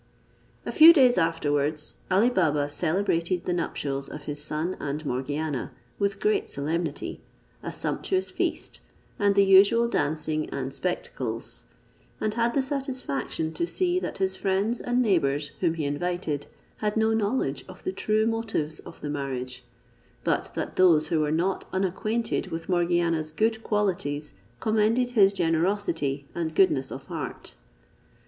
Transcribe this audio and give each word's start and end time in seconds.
A 0.65 0.71
few 0.71 0.93
days 0.93 1.15
afterwards, 1.19 1.97
Ali 2.09 2.31
Baba 2.31 2.67
celebrated 2.69 3.45
the 3.45 3.53
nuptials 3.53 4.09
of 4.09 4.23
his 4.23 4.41
son 4.41 4.75
and 4.79 5.05
Morgiana 5.05 5.73
with 5.99 6.19
great 6.19 6.49
solemnity, 6.49 7.21
a 7.61 7.71
sumptuous 7.71 8.31
feast, 8.31 8.79
and 9.19 9.35
the 9.35 9.45
usual 9.45 9.87
dancing 9.87 10.49
and 10.49 10.73
spectacles; 10.73 11.65
and 12.19 12.33
had 12.33 12.55
the 12.55 12.63
satisfaction 12.63 13.53
to 13.53 13.67
see 13.67 13.99
that 13.99 14.17
his 14.17 14.35
friends 14.35 14.81
and 14.81 15.03
neighbours, 15.03 15.51
whom 15.59 15.75
he 15.75 15.85
invited, 15.85 16.47
had 16.77 16.97
no 16.97 17.13
knowledge 17.13 17.63
of 17.69 17.83
the 17.83 17.91
true 17.91 18.25
motives 18.25 18.79
of 18.79 19.01
the 19.01 19.09
marriage; 19.11 19.63
but 20.23 20.51
that 20.55 20.77
those 20.77 21.09
who 21.09 21.19
were 21.19 21.29
not 21.29 21.65
unacquainted 21.71 22.47
with 22.47 22.67
Morgiana's 22.67 23.29
good 23.29 23.61
qualities 23.61 24.33
commended 24.59 25.11
his 25.11 25.31
generosity 25.31 26.25
and 26.33 26.55
goodness 26.55 26.89
of 26.89 27.05
heart. 27.05 27.53